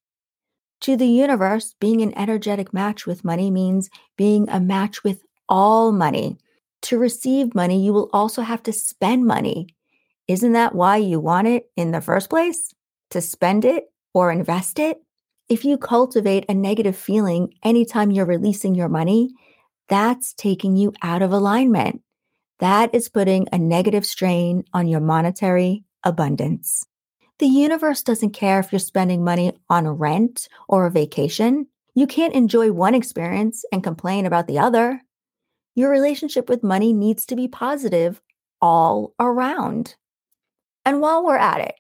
To 0.82 0.96
the 0.96 1.08
universe, 1.08 1.76
being 1.80 2.02
an 2.02 2.18
energetic 2.18 2.74
match 2.74 3.06
with 3.06 3.26
money 3.26 3.50
means 3.50 3.90
being 4.18 4.48
a 4.50 4.60
match 4.60 5.04
with 5.04 5.24
all 5.50 5.92
money. 5.92 6.38
To 6.84 6.98
receive 7.00 7.56
money, 7.56 7.84
you 7.84 7.92
will 7.92 8.10
also 8.14 8.44
have 8.44 8.64
to 8.64 8.72
spend 8.72 9.26
money. 9.26 9.76
Isn't 10.28 10.54
that 10.54 10.76
why 10.76 10.98
you 10.98 11.20
want 11.20 11.48
it 11.48 11.72
in 11.76 11.92
the 11.92 12.02
first 12.02 12.30
place? 12.30 12.74
to 13.10 13.22
spend 13.22 13.66
it 13.66 13.86
or 14.14 14.32
invest 14.32 14.80
it, 14.80 15.02
if 15.48 15.66
you 15.66 15.78
cultivate 15.78 16.46
a 16.48 16.54
negative 16.54 16.96
feeling 16.96 17.54
anytime 17.64 18.12
you're 18.12 18.26
releasing 18.26 18.76
your 18.76 18.90
money, 18.90 19.32
that's 19.90 20.34
taking 20.34 20.78
you 20.78 20.94
out 21.02 21.22
of 21.22 21.34
alignment. 21.34 22.02
That 22.60 22.94
is 22.94 23.10
putting 23.10 23.48
a 23.52 23.58
negative 23.58 24.06
strain 24.06 24.64
on 24.74 24.88
your 24.88 25.00
monetary 25.00 25.84
abundance. 26.04 26.86
The 27.40 27.48
universe 27.48 28.04
doesn't 28.04 28.32
care 28.32 28.60
if 28.60 28.72
you're 28.72 28.80
spending 28.80 29.24
money 29.24 29.54
on 29.70 29.88
rent 29.88 30.48
or 30.68 30.86
a 30.86 30.92
vacation. 30.92 31.68
You 31.96 32.06
can't 32.06 32.34
enjoy 32.34 32.72
one 32.72 32.96
experience 32.96 33.64
and 33.72 33.84
complain 33.84 34.26
about 34.26 34.48
the 34.48 34.60
other. 34.60 35.02
Your 35.76 35.90
relationship 35.90 36.50
with 36.50 36.64
money 36.64 36.94
needs 36.94 37.26
to 37.28 37.36
be 37.36 37.48
positive 37.48 38.22
all 38.62 39.14
around. 39.20 39.96
And 40.86 41.00
while 41.02 41.26
we're 41.26 41.38
at 41.38 41.62
it, 41.62 41.76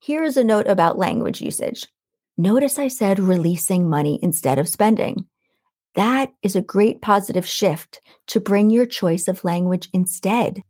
here 0.00 0.24
is 0.24 0.36
a 0.36 0.44
note 0.44 0.66
about 0.66 0.98
language 0.98 1.40
usage. 1.40 1.86
Notice 2.36 2.78
I 2.78 2.88
said 2.88 3.18
releasing 3.18 3.88
money 3.88 4.18
instead 4.22 4.58
of 4.58 4.68
spending. 4.68 5.26
That 5.96 6.32
is 6.42 6.54
a 6.54 6.62
great 6.62 7.00
positive 7.02 7.46
shift 7.46 8.00
to 8.28 8.40
bring 8.40 8.70
your 8.70 8.86
choice 8.86 9.28
of 9.28 9.44
language 9.44 9.88
instead. 9.92 10.62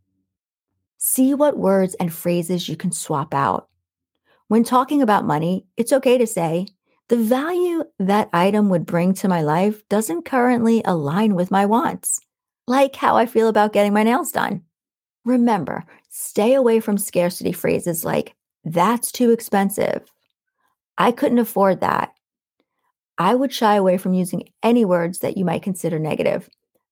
See 0.99 1.35
what 1.35 1.59
words 1.59 1.95
and 1.95 2.13
phrases 2.13 2.69
you 2.69 2.77
can 2.77 2.93
swap 2.93 3.35
out. 3.35 3.69
When 4.49 4.63
talking 4.63 5.03
about 5.03 5.27
money, 5.27 5.67
it's 5.77 5.93
okay 5.93 6.17
to 6.19 6.27
say, 6.27 6.69
the 7.09 7.17
value 7.17 7.85
that 7.99 8.31
item 8.33 8.69
would 8.69 8.87
bring 8.87 9.15
to 9.15 9.29
my 9.29 9.43
life 9.43 9.87
doesn't 9.89 10.25
currently 10.25 10.83
align 10.85 11.35
with 11.35 11.51
my 11.51 11.67
wants, 11.67 12.21
like 12.67 12.97
how 12.97 13.17
I 13.17 13.27
feel 13.27 13.49
about 13.49 13.73
getting 13.73 13.93
my 13.93 14.05
nails 14.05 14.33
done. 14.33 14.63
Remember, 15.25 15.85
stay 16.09 16.55
away 16.55 16.79
from 16.79 16.99
scarcity 16.99 17.53
phrases 17.53 18.05
like, 18.05 18.35
that's 18.65 19.11
too 19.11 19.31
expensive. 19.31 20.03
I 20.99 21.13
couldn't 21.13 21.39
afford 21.39 21.81
that. 21.81 22.13
I 23.19 23.35
would 23.35 23.53
shy 23.53 23.77
away 23.77 23.99
from 23.99 24.15
using 24.15 24.49
any 24.63 24.85
words 24.85 25.21
that 25.21 25.37
you 25.37 25.45
might 25.45 25.63
consider 25.63 25.99
negative. 25.99 26.49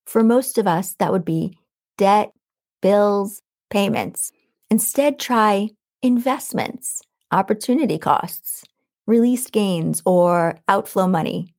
For 0.06 0.22
most 0.22 0.58
of 0.58 0.66
us, 0.66 0.94
that 0.98 1.12
would 1.12 1.24
be 1.24 1.58
debt, 1.98 2.32
bills, 2.80 3.42
payments. 3.70 4.32
Instead, 4.70 5.18
try 5.18 5.68
investments, 6.02 7.02
opportunity 7.30 7.98
costs, 7.98 8.64
released 9.06 9.52
gains, 9.52 10.02
or 10.04 10.58
outflow 10.68 11.06
money. 11.06 11.54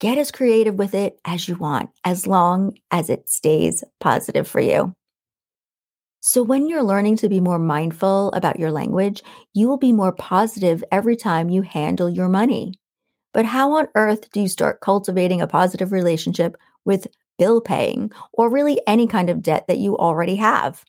Get 0.00 0.18
as 0.18 0.30
creative 0.30 0.74
with 0.74 0.94
it 0.94 1.18
as 1.24 1.48
you 1.48 1.56
want, 1.56 1.90
as 2.04 2.26
long 2.26 2.76
as 2.90 3.08
it 3.08 3.28
stays 3.28 3.84
positive 4.00 4.48
for 4.48 4.60
you. 4.60 4.94
So, 6.20 6.42
when 6.42 6.68
you're 6.68 6.82
learning 6.82 7.16
to 7.18 7.28
be 7.28 7.40
more 7.40 7.58
mindful 7.58 8.30
about 8.32 8.58
your 8.58 8.70
language, 8.70 9.22
you 9.54 9.68
will 9.68 9.76
be 9.76 9.92
more 9.92 10.12
positive 10.12 10.84
every 10.92 11.16
time 11.16 11.50
you 11.50 11.62
handle 11.62 12.08
your 12.08 12.28
money. 12.28 12.74
But 13.32 13.46
how 13.46 13.72
on 13.72 13.88
earth 13.94 14.30
do 14.30 14.40
you 14.40 14.48
start 14.48 14.80
cultivating 14.80 15.40
a 15.40 15.46
positive 15.46 15.92
relationship 15.92 16.56
with 16.84 17.06
bill 17.38 17.60
paying 17.60 18.10
or 18.32 18.50
really 18.50 18.80
any 18.86 19.06
kind 19.06 19.30
of 19.30 19.42
debt 19.42 19.66
that 19.68 19.78
you 19.78 19.96
already 19.96 20.36
have? 20.36 20.84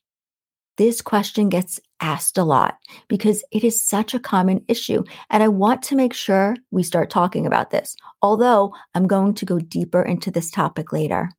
This 0.77 1.01
question 1.01 1.50
gets 1.50 1.79
asked 2.00 2.38
a 2.38 2.43
lot 2.43 2.77
because 3.07 3.43
it 3.51 3.63
is 3.63 3.83
such 3.83 4.13
a 4.13 4.19
common 4.19 4.65
issue. 4.67 5.03
And 5.29 5.43
I 5.43 5.47
want 5.47 5.83
to 5.83 5.95
make 5.95 6.13
sure 6.13 6.55
we 6.71 6.81
start 6.81 7.09
talking 7.09 7.45
about 7.45 7.69
this, 7.69 7.95
although 8.21 8.73
I'm 8.95 9.07
going 9.07 9.35
to 9.35 9.45
go 9.45 9.59
deeper 9.59 10.01
into 10.01 10.31
this 10.31 10.50
topic 10.50 10.91
later. 10.91 11.29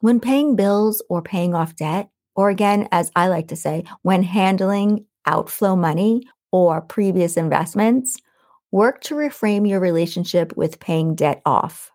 When 0.00 0.20
paying 0.20 0.54
bills 0.54 1.02
or 1.10 1.20
paying 1.20 1.54
off 1.54 1.74
debt, 1.74 2.08
or 2.36 2.48
again, 2.48 2.88
as 2.92 3.10
I 3.16 3.26
like 3.26 3.48
to 3.48 3.56
say, 3.56 3.82
when 4.02 4.22
handling 4.22 5.04
outflow 5.26 5.74
money 5.74 6.22
or 6.52 6.80
previous 6.80 7.36
investments, 7.36 8.16
work 8.70 9.00
to 9.02 9.14
reframe 9.14 9.68
your 9.68 9.80
relationship 9.80 10.56
with 10.56 10.80
paying 10.80 11.14
debt 11.14 11.40
off. 11.46 11.90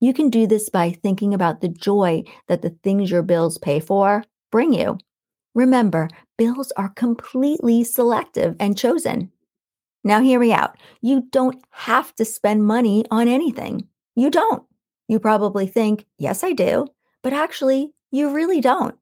You 0.00 0.12
can 0.12 0.30
do 0.30 0.46
this 0.46 0.68
by 0.68 0.90
thinking 0.90 1.32
about 1.32 1.60
the 1.60 1.68
joy 1.68 2.24
that 2.48 2.62
the 2.62 2.76
things 2.82 3.10
your 3.10 3.22
bills 3.22 3.58
pay 3.58 3.80
for 3.80 4.24
bring 4.50 4.72
you. 4.72 4.98
Remember, 5.54 6.08
bills 6.36 6.72
are 6.76 6.90
completely 6.90 7.84
selective 7.84 8.56
and 8.60 8.76
chosen. 8.76 9.30
Now, 10.02 10.20
hear 10.20 10.38
me 10.38 10.52
out. 10.52 10.76
You 11.00 11.26
don't 11.30 11.62
have 11.70 12.14
to 12.16 12.24
spend 12.24 12.64
money 12.64 13.04
on 13.10 13.28
anything. 13.28 13.88
You 14.14 14.30
don't. 14.30 14.62
You 15.08 15.18
probably 15.18 15.66
think, 15.66 16.06
yes, 16.18 16.44
I 16.44 16.52
do, 16.52 16.86
but 17.22 17.32
actually, 17.32 17.92
you 18.10 18.30
really 18.30 18.60
don't. 18.60 18.96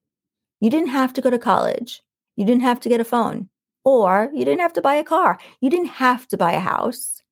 You 0.61 0.71
didn't 0.71 0.89
have 0.89 1.13
to 1.15 1.21
go 1.21 1.31
to 1.31 1.39
college. 1.39 2.03
You 2.37 2.45
didn't 2.45 2.63
have 2.63 2.81
to 2.81 2.89
get 2.89 3.01
a 3.01 3.05
phone, 3.05 3.49
or 3.85 4.31
you 4.33 4.45
didn't 4.45 4.61
have 4.61 4.73
to 4.75 4.83
buy 4.83 4.95
a 4.95 5.05
car. 5.05 5.39
You 5.61 5.71
didn't 5.71 5.87
have 5.87 6.29
to 6.29 6.37
buy 6.37 6.53
a 6.53 6.61
house. 6.61 7.23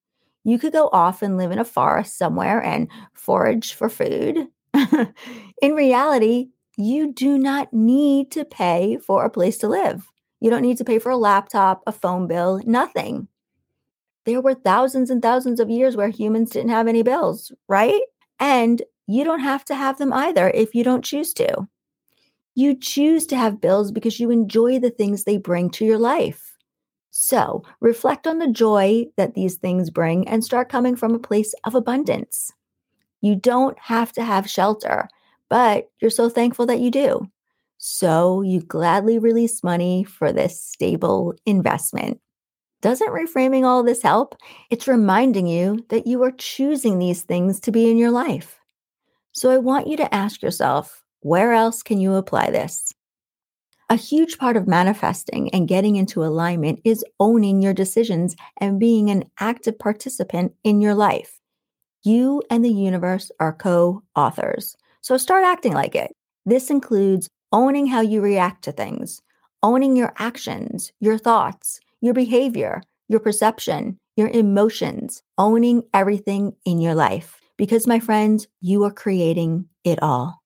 You 0.44 0.58
could 0.58 0.72
go 0.72 0.88
off 0.92 1.22
and 1.22 1.36
live 1.36 1.50
in 1.50 1.58
a 1.58 1.64
forest 1.64 2.16
somewhere 2.16 2.62
and 2.62 2.88
forage 3.12 3.74
for 3.74 3.88
food. 3.88 4.48
in 5.62 5.74
reality, 5.74 6.48
you 6.76 7.12
do 7.12 7.38
not 7.38 7.72
need 7.72 8.30
to 8.32 8.44
pay 8.44 8.98
for 9.06 9.24
a 9.24 9.30
place 9.30 9.58
to 9.58 9.68
live. 9.68 10.06
You 10.40 10.50
don't 10.50 10.62
need 10.62 10.78
to 10.78 10.84
pay 10.84 10.98
for 10.98 11.10
a 11.10 11.16
laptop, 11.16 11.82
a 11.86 11.92
phone 11.92 12.26
bill, 12.26 12.62
nothing. 12.64 13.28
There 14.24 14.40
were 14.40 14.54
thousands 14.54 15.10
and 15.10 15.20
thousands 15.20 15.60
of 15.60 15.70
years 15.70 15.96
where 15.96 16.08
humans 16.08 16.50
didn't 16.50 16.70
have 16.70 16.88
any 16.88 17.02
bills, 17.02 17.52
right? 17.68 18.00
And 18.38 18.82
you 19.06 19.24
don't 19.24 19.40
have 19.40 19.64
to 19.66 19.74
have 19.74 19.98
them 19.98 20.12
either 20.12 20.50
if 20.50 20.74
you 20.74 20.84
don't 20.84 21.04
choose 21.04 21.34
to. 21.34 21.68
You 22.54 22.74
choose 22.74 23.26
to 23.28 23.36
have 23.36 23.60
bills 23.60 23.92
because 23.92 24.20
you 24.20 24.30
enjoy 24.30 24.78
the 24.78 24.90
things 24.90 25.24
they 25.24 25.36
bring 25.38 25.70
to 25.70 25.84
your 25.84 25.98
life. 25.98 26.56
So 27.10 27.62
reflect 27.80 28.26
on 28.26 28.38
the 28.38 28.48
joy 28.48 29.06
that 29.16 29.34
these 29.34 29.56
things 29.56 29.90
bring 29.90 30.28
and 30.28 30.44
start 30.44 30.68
coming 30.68 30.96
from 30.96 31.14
a 31.14 31.18
place 31.18 31.54
of 31.64 31.74
abundance. 31.74 32.52
You 33.20 33.36
don't 33.36 33.78
have 33.78 34.12
to 34.12 34.24
have 34.24 34.48
shelter, 34.48 35.08
but 35.48 35.90
you're 36.00 36.10
so 36.10 36.28
thankful 36.28 36.66
that 36.66 36.80
you 36.80 36.90
do. 36.90 37.28
So 37.78 38.42
you 38.42 38.60
gladly 38.60 39.18
release 39.18 39.64
money 39.64 40.04
for 40.04 40.32
this 40.32 40.62
stable 40.62 41.34
investment. 41.46 42.20
Doesn't 42.82 43.08
reframing 43.08 43.64
all 43.64 43.82
this 43.82 44.02
help? 44.02 44.36
It's 44.70 44.88
reminding 44.88 45.46
you 45.46 45.84
that 45.88 46.06
you 46.06 46.22
are 46.22 46.32
choosing 46.32 46.98
these 46.98 47.22
things 47.22 47.60
to 47.60 47.72
be 47.72 47.90
in 47.90 47.98
your 47.98 48.10
life. 48.10 48.58
So 49.32 49.50
I 49.50 49.58
want 49.58 49.86
you 49.86 49.96
to 49.98 50.14
ask 50.14 50.42
yourself 50.42 50.99
where 51.20 51.52
else 51.52 51.82
can 51.82 52.00
you 52.00 52.14
apply 52.14 52.50
this? 52.50 52.92
A 53.88 53.96
huge 53.96 54.38
part 54.38 54.56
of 54.56 54.68
manifesting 54.68 55.50
and 55.50 55.66
getting 55.66 55.96
into 55.96 56.24
alignment 56.24 56.80
is 56.84 57.04
owning 57.18 57.60
your 57.60 57.74
decisions 57.74 58.36
and 58.58 58.78
being 58.78 59.10
an 59.10 59.24
active 59.40 59.78
participant 59.78 60.54
in 60.62 60.80
your 60.80 60.94
life. 60.94 61.40
You 62.04 62.42
and 62.50 62.64
the 62.64 62.72
universe 62.72 63.30
are 63.40 63.52
co 63.52 64.02
authors, 64.14 64.76
so 65.02 65.16
start 65.16 65.44
acting 65.44 65.72
like 65.72 65.94
it. 65.94 66.14
This 66.46 66.70
includes 66.70 67.28
owning 67.52 67.86
how 67.86 68.00
you 68.00 68.20
react 68.20 68.62
to 68.64 68.72
things, 68.72 69.20
owning 69.62 69.96
your 69.96 70.12
actions, 70.16 70.92
your 71.00 71.18
thoughts, 71.18 71.80
your 72.00 72.14
behavior, 72.14 72.82
your 73.08 73.20
perception, 73.20 73.98
your 74.16 74.28
emotions, 74.28 75.22
owning 75.36 75.82
everything 75.92 76.54
in 76.64 76.80
your 76.80 76.94
life. 76.94 77.40
Because, 77.58 77.86
my 77.86 77.98
friends, 77.98 78.46
you 78.60 78.84
are 78.84 78.92
creating 78.92 79.66
it 79.84 80.02
all. 80.02 80.39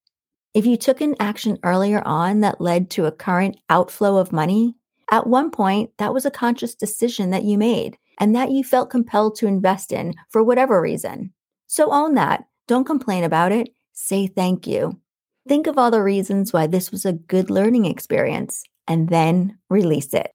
If 0.54 0.66
you 0.66 0.76
took 0.76 1.00
an 1.00 1.16
action 1.18 1.58
earlier 1.64 2.00
on 2.06 2.40
that 2.40 2.60
led 2.60 2.88
to 2.90 3.06
a 3.06 3.12
current 3.12 3.56
outflow 3.68 4.18
of 4.18 4.32
money, 4.32 4.76
at 5.10 5.26
one 5.26 5.50
point 5.50 5.90
that 5.98 6.14
was 6.14 6.24
a 6.24 6.30
conscious 6.30 6.76
decision 6.76 7.30
that 7.30 7.42
you 7.42 7.58
made 7.58 7.98
and 8.20 8.36
that 8.36 8.52
you 8.52 8.62
felt 8.62 8.88
compelled 8.88 9.34
to 9.36 9.48
invest 9.48 9.90
in 9.90 10.14
for 10.30 10.44
whatever 10.44 10.80
reason. 10.80 11.32
So 11.66 11.90
own 11.92 12.14
that. 12.14 12.44
Don't 12.68 12.86
complain 12.86 13.24
about 13.24 13.50
it. 13.50 13.68
Say 13.94 14.28
thank 14.28 14.64
you. 14.64 15.00
Think 15.48 15.66
of 15.66 15.76
all 15.76 15.90
the 15.90 16.02
reasons 16.02 16.52
why 16.52 16.68
this 16.68 16.92
was 16.92 17.04
a 17.04 17.12
good 17.12 17.50
learning 17.50 17.86
experience 17.86 18.62
and 18.86 19.08
then 19.08 19.58
release 19.68 20.14
it. 20.14 20.30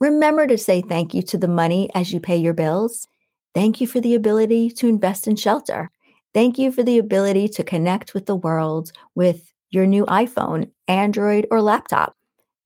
Remember 0.00 0.46
to 0.46 0.56
say 0.56 0.80
thank 0.80 1.12
you 1.12 1.20
to 1.24 1.36
the 1.36 1.48
money 1.48 1.90
as 1.94 2.14
you 2.14 2.18
pay 2.18 2.36
your 2.38 2.54
bills. 2.54 3.06
Thank 3.54 3.80
you 3.80 3.86
for 3.86 4.00
the 4.00 4.14
ability 4.14 4.70
to 4.70 4.88
invest 4.88 5.28
in 5.28 5.36
shelter. 5.36 5.90
Thank 6.32 6.58
you 6.58 6.72
for 6.72 6.82
the 6.82 6.98
ability 6.98 7.48
to 7.48 7.64
connect 7.64 8.14
with 8.14 8.26
the 8.26 8.36
world 8.36 8.92
with 9.14 9.49
your 9.70 9.86
new 9.86 10.04
iPhone, 10.06 10.70
Android, 10.88 11.46
or 11.50 11.62
laptop. 11.62 12.14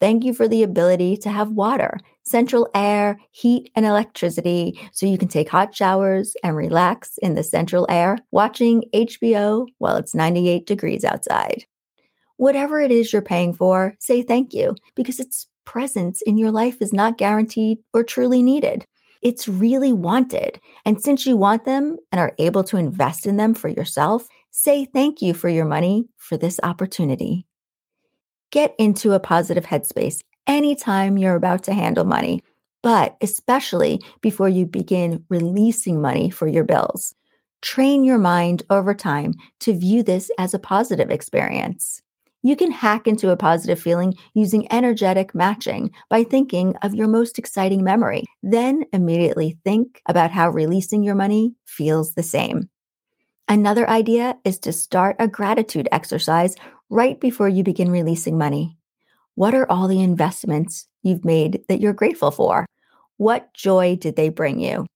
Thank 0.00 0.24
you 0.24 0.34
for 0.34 0.48
the 0.48 0.62
ability 0.62 1.16
to 1.18 1.30
have 1.30 1.50
water, 1.50 1.98
central 2.24 2.68
air, 2.74 3.18
heat, 3.30 3.70
and 3.74 3.86
electricity 3.86 4.78
so 4.92 5.06
you 5.06 5.16
can 5.16 5.28
take 5.28 5.48
hot 5.48 5.74
showers 5.74 6.34
and 6.42 6.56
relax 6.56 7.16
in 7.22 7.34
the 7.34 7.42
central 7.42 7.86
air 7.88 8.18
watching 8.30 8.84
HBO 8.92 9.66
while 9.78 9.96
it's 9.96 10.14
98 10.14 10.66
degrees 10.66 11.04
outside. 11.04 11.64
Whatever 12.36 12.80
it 12.80 12.90
is 12.90 13.12
you're 13.12 13.22
paying 13.22 13.54
for, 13.54 13.94
say 14.00 14.22
thank 14.22 14.52
you 14.52 14.74
because 14.94 15.20
its 15.20 15.46
presence 15.64 16.20
in 16.22 16.36
your 16.36 16.50
life 16.50 16.82
is 16.82 16.92
not 16.92 17.16
guaranteed 17.16 17.78
or 17.92 18.02
truly 18.02 18.42
needed. 18.42 18.84
It's 19.22 19.48
really 19.48 19.92
wanted. 19.92 20.60
And 20.84 21.00
since 21.00 21.24
you 21.24 21.36
want 21.36 21.64
them 21.64 21.96
and 22.12 22.20
are 22.20 22.34
able 22.38 22.64
to 22.64 22.76
invest 22.76 23.24
in 23.24 23.38
them 23.38 23.54
for 23.54 23.68
yourself, 23.68 24.28
say 24.56 24.84
thank 24.84 25.20
you 25.20 25.34
for 25.34 25.48
your 25.48 25.64
money 25.64 26.06
for 26.16 26.36
this 26.36 26.60
opportunity. 26.62 27.44
Get 28.52 28.72
into 28.78 29.12
a 29.12 29.18
positive 29.18 29.64
headspace 29.64 30.22
anytime 30.46 31.18
you're 31.18 31.34
about 31.34 31.64
to 31.64 31.74
handle 31.74 32.04
money, 32.04 32.40
but 32.80 33.16
especially 33.20 34.00
before 34.20 34.48
you 34.48 34.64
begin 34.64 35.24
releasing 35.28 36.00
money 36.00 36.30
for 36.30 36.46
your 36.46 36.62
bills. 36.62 37.16
Train 37.62 38.04
your 38.04 38.18
mind 38.18 38.62
over 38.70 38.94
time 38.94 39.34
to 39.58 39.76
view 39.76 40.04
this 40.04 40.30
as 40.38 40.54
a 40.54 40.60
positive 40.60 41.10
experience. 41.10 42.00
You 42.44 42.54
can 42.54 42.70
hack 42.70 43.08
into 43.08 43.30
a 43.30 43.36
positive 43.36 43.80
feeling 43.80 44.14
using 44.34 44.70
energetic 44.70 45.34
matching 45.34 45.90
by 46.08 46.22
thinking 46.22 46.76
of 46.82 46.94
your 46.94 47.08
most 47.08 47.40
exciting 47.40 47.82
memory. 47.82 48.22
Then 48.40 48.84
immediately 48.92 49.58
think 49.64 50.00
about 50.06 50.30
how 50.30 50.50
releasing 50.50 51.02
your 51.02 51.16
money 51.16 51.56
feels 51.66 52.14
the 52.14 52.22
same. 52.22 52.68
Another 53.48 53.88
idea 53.88 54.36
is 54.44 54.58
to 54.60 54.72
start 54.72 55.16
a 55.18 55.28
gratitude 55.28 55.88
exercise 55.92 56.56
right 56.90 57.20
before 57.20 57.48
you 57.48 57.62
begin 57.62 57.90
releasing 57.90 58.38
money. 58.38 58.76
What 59.34 59.54
are 59.54 59.70
all 59.70 59.88
the 59.88 60.02
investments 60.02 60.86
you've 61.02 61.24
made 61.24 61.62
that 61.68 61.80
you're 61.80 61.92
grateful 61.92 62.30
for? 62.30 62.66
What 63.16 63.52
joy 63.54 63.96
did 63.96 64.16
they 64.16 64.28
bring 64.28 64.60
you? 64.60 64.86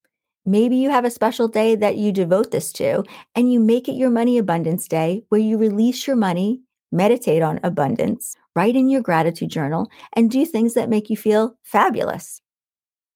Maybe 0.46 0.76
you 0.76 0.90
have 0.90 1.04
a 1.04 1.10
special 1.10 1.48
day 1.48 1.74
that 1.76 1.96
you 1.96 2.10
devote 2.10 2.50
this 2.50 2.72
to, 2.74 3.04
and 3.34 3.52
you 3.52 3.60
make 3.60 3.88
it 3.88 3.96
your 3.96 4.10
money 4.10 4.38
abundance 4.38 4.88
day 4.88 5.24
where 5.28 5.40
you 5.40 5.58
release 5.58 6.06
your 6.06 6.16
money 6.16 6.62
meditate 6.92 7.42
on 7.42 7.60
abundance, 7.62 8.36
write 8.54 8.76
in 8.76 8.88
your 8.88 9.02
gratitude 9.02 9.50
journal, 9.50 9.90
and 10.14 10.30
do 10.30 10.44
things 10.44 10.74
that 10.74 10.88
make 10.88 11.10
you 11.10 11.16
feel 11.16 11.56
fabulous. 11.62 12.40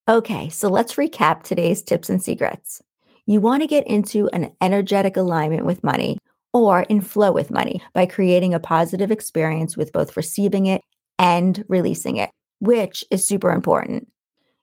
Okay, 0.09 0.49
so 0.49 0.69
let's 0.69 0.95
recap 0.95 1.43
today's 1.43 1.83
tips 1.83 2.11
and 2.11 2.23
secrets. 2.23 2.83
You 3.27 3.41
want 3.41 3.63
to 3.63 3.67
get 3.67 3.87
into 3.87 4.29
an 4.29 4.53
energetic 4.61 5.17
alignment 5.17 5.65
with 5.65 5.85
money 5.85 6.19
or 6.53 6.83
in 6.83 7.01
flow 7.01 7.33
with 7.33 7.51
money 7.51 7.83
by 7.95 8.07
creating 8.07 8.53
a 8.53 8.61
positive 8.61 9.11
experience 9.11 9.77
with 9.77 9.93
both 9.93 10.17
receiving 10.17 10.67
it 10.67 10.83
and 11.19 11.65
releasing 11.69 12.17
it, 12.17 12.31
which 12.61 13.05
is 13.11 13.27
super 13.27 13.51
important. 13.51 14.09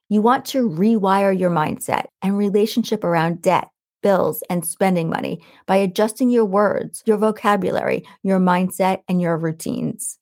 You 0.08 0.22
want 0.22 0.44
to 0.46 0.68
rewire 0.68 1.36
your 1.38 1.50
mindset 1.50 2.04
and 2.22 2.36
relationship 2.36 3.04
around 3.04 3.42
debt 3.42 3.68
bills, 4.02 4.42
and 4.50 4.64
spending 4.64 5.08
money 5.08 5.40
by 5.66 5.76
adjusting 5.76 6.30
your 6.30 6.44
words, 6.44 7.02
your 7.06 7.16
vocabulary, 7.16 8.06
your 8.22 8.38
mindset, 8.38 9.02
and 9.08 9.20
your 9.20 9.36
routines. 9.36 10.18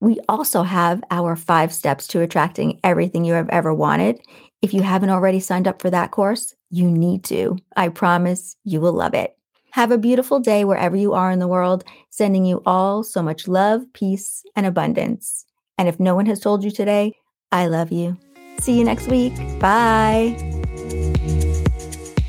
We 0.00 0.20
also 0.28 0.62
have 0.62 1.02
our 1.10 1.34
five 1.34 1.72
steps 1.72 2.06
to 2.08 2.20
attracting 2.20 2.78
everything 2.84 3.24
you 3.24 3.32
have 3.32 3.48
ever 3.48 3.72
wanted. 3.72 4.20
If 4.60 4.74
you 4.74 4.82
haven't 4.82 5.08
already 5.08 5.40
signed 5.40 5.66
up 5.66 5.80
for 5.80 5.88
that 5.88 6.10
course, 6.10 6.54
you 6.70 6.90
need 6.90 7.24
to. 7.24 7.56
I 7.74 7.88
promise 7.88 8.54
you 8.64 8.82
will 8.82 8.92
love 8.92 9.14
it. 9.14 9.34
Have 9.70 9.92
a 9.92 9.98
beautiful 9.98 10.38
day 10.38 10.66
wherever 10.66 10.94
you 10.94 11.14
are 11.14 11.30
in 11.30 11.38
the 11.38 11.48
world, 11.48 11.84
sending 12.10 12.44
you 12.44 12.60
all 12.66 13.02
so 13.02 13.22
much 13.22 13.48
love, 13.48 13.82
peace, 13.94 14.42
and 14.54 14.66
abundance. 14.66 15.46
And 15.78 15.88
if 15.88 15.98
no 15.98 16.14
one 16.14 16.26
has 16.26 16.40
told 16.40 16.64
you 16.64 16.70
today, 16.70 17.14
I 17.50 17.68
love 17.68 17.92
you. 17.92 18.18
See 18.58 18.78
you 18.78 18.84
next 18.84 19.08
week. 19.08 19.34
Bye. 19.58 20.55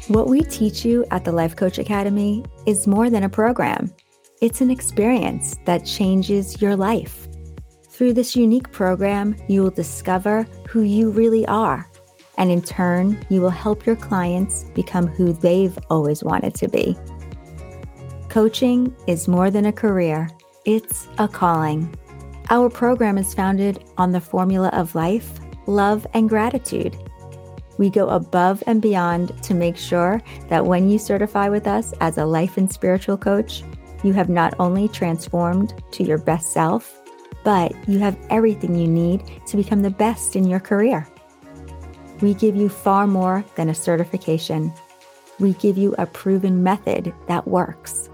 What 0.07 0.27
we 0.27 0.41
teach 0.41 0.85
you 0.85 1.05
at 1.11 1.25
the 1.25 1.33
Life 1.33 1.57
Coach 1.57 1.77
Academy 1.77 2.45
is 2.65 2.87
more 2.87 3.09
than 3.09 3.23
a 3.23 3.29
program, 3.29 3.93
it's 4.41 4.61
an 4.61 4.71
experience 4.71 5.57
that 5.65 5.85
changes 5.85 6.61
your 6.61 6.77
life. 6.77 7.27
Through 7.89 8.13
this 8.13 8.33
unique 8.33 8.71
program, 8.71 9.35
you 9.49 9.61
will 9.61 9.69
discover 9.69 10.47
who 10.69 10.83
you 10.83 11.09
really 11.09 11.45
are. 11.47 11.91
And 12.37 12.49
in 12.49 12.61
turn, 12.61 13.25
you 13.27 13.41
will 13.41 13.49
help 13.49 13.85
your 13.85 13.97
clients 13.97 14.63
become 14.73 15.07
who 15.07 15.33
they've 15.33 15.77
always 15.89 16.23
wanted 16.23 16.55
to 16.55 16.69
be. 16.69 16.95
Coaching 18.29 18.95
is 19.07 19.27
more 19.27 19.51
than 19.51 19.65
a 19.65 19.73
career, 19.73 20.29
it's 20.63 21.09
a 21.17 21.27
calling. 21.27 21.93
Our 22.49 22.69
program 22.69 23.17
is 23.17 23.33
founded 23.33 23.83
on 23.97 24.13
the 24.13 24.21
formula 24.21 24.69
of 24.69 24.95
life, 24.95 25.37
love, 25.65 26.07
and 26.13 26.29
gratitude. 26.29 26.95
We 27.77 27.89
go 27.89 28.09
above 28.09 28.63
and 28.67 28.81
beyond 28.81 29.41
to 29.43 29.53
make 29.53 29.77
sure 29.77 30.21
that 30.49 30.65
when 30.65 30.89
you 30.89 30.97
certify 30.97 31.49
with 31.49 31.67
us 31.67 31.93
as 32.01 32.17
a 32.17 32.25
life 32.25 32.57
and 32.57 32.71
spiritual 32.71 33.17
coach, 33.17 33.63
you 34.03 34.13
have 34.13 34.29
not 34.29 34.53
only 34.59 34.87
transformed 34.87 35.73
to 35.91 36.03
your 36.03 36.17
best 36.17 36.51
self, 36.53 37.01
but 37.43 37.73
you 37.87 37.99
have 37.99 38.17
everything 38.29 38.75
you 38.75 38.87
need 38.87 39.23
to 39.47 39.57
become 39.57 39.81
the 39.81 39.89
best 39.89 40.35
in 40.35 40.47
your 40.47 40.59
career. 40.59 41.07
We 42.21 42.33
give 42.33 42.55
you 42.55 42.67
far 42.67 43.05
more 43.05 43.45
than 43.55 43.69
a 43.69 43.75
certification. 43.75 44.73
We 45.39 45.53
give 45.53 45.77
you 45.77 45.93
a 45.97 46.07
proven 46.07 46.63
method 46.63 47.13
that 47.27 47.47
works. 47.47 48.09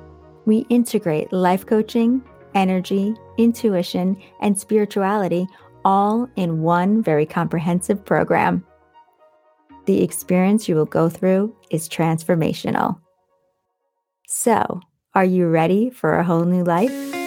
We 0.46 0.66
integrate 0.70 1.32
life 1.32 1.66
coaching, 1.66 2.22
energy, 2.54 3.16
intuition, 3.38 4.22
and 4.42 4.60
spirituality 4.60 5.48
all 5.86 6.30
in 6.36 6.62
one 6.62 7.02
very 7.02 7.26
comprehensive 7.26 8.04
program. 8.04 8.66
The 9.86 10.02
experience 10.02 10.70
you 10.70 10.76
will 10.76 10.86
go 10.86 11.10
through 11.10 11.56
is 11.70 11.90
transformational. 11.90 13.00
So, 14.28 14.80
are 15.14 15.26
you 15.26 15.48
ready 15.48 15.90
for 15.90 16.18
a 16.18 16.24
whole 16.24 16.46
new 16.46 16.64
life? 16.64 17.23